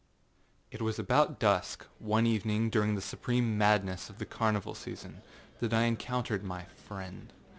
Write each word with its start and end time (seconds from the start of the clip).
It 0.71 0.81
was 0.81 0.97
about 0.97 1.37
dusk, 1.39 1.85
one 1.99 2.25
evening 2.25 2.71
during 2.71 2.95
the 2.95 3.01
supreme 3.03 3.55
madness 3.55 4.09
of 4.09 4.17
the 4.17 4.25
carnival 4.25 4.73
season, 4.73 5.21
that 5.59 5.75
I 5.75 5.83
encountered 5.83 6.43
my 6.43 6.65
friend. 6.65 7.31